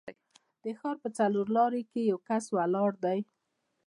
د 0.63 0.65
ښار 0.79 0.95
په 1.03 1.09
څلورلارې 1.17 1.81
کې 1.91 2.01
یو 2.11 2.19
کس 2.29 2.43
ولاړ 2.55 2.91
دی. 3.05 3.19